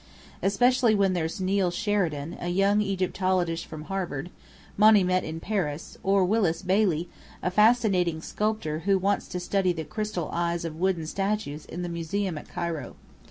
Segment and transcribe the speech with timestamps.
[0.41, 4.31] Especially when there's Neill Sheridan, a young Egyptologist from Harvard,
[4.75, 7.07] Monny met in Paris, or Willis Bailey,
[7.43, 11.87] a fascinating sculptor who wants to study the crystal eyes of wooden statues in the
[11.89, 12.95] Museum at Cairo.